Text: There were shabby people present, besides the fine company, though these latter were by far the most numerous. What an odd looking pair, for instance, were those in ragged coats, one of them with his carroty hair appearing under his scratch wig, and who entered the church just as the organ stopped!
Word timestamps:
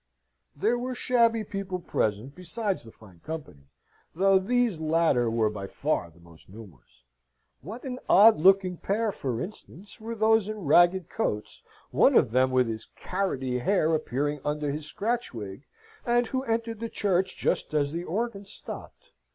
There 0.55 0.79
were 0.79 0.95
shabby 0.95 1.43
people 1.43 1.77
present, 1.77 2.33
besides 2.33 2.85
the 2.85 2.91
fine 2.91 3.19
company, 3.23 3.67
though 4.15 4.39
these 4.39 4.79
latter 4.79 5.29
were 5.29 5.51
by 5.51 5.67
far 5.67 6.09
the 6.09 6.19
most 6.19 6.49
numerous. 6.49 7.03
What 7.61 7.83
an 7.83 7.99
odd 8.09 8.39
looking 8.39 8.77
pair, 8.77 9.11
for 9.11 9.39
instance, 9.39 10.01
were 10.01 10.15
those 10.15 10.49
in 10.49 10.57
ragged 10.65 11.07
coats, 11.07 11.61
one 11.91 12.15
of 12.15 12.31
them 12.31 12.49
with 12.49 12.67
his 12.67 12.87
carroty 12.95 13.59
hair 13.59 13.93
appearing 13.93 14.41
under 14.43 14.71
his 14.71 14.87
scratch 14.87 15.35
wig, 15.35 15.67
and 16.03 16.25
who 16.25 16.41
entered 16.45 16.79
the 16.79 16.89
church 16.89 17.37
just 17.37 17.71
as 17.75 17.91
the 17.91 18.03
organ 18.03 18.45
stopped! 18.45 19.11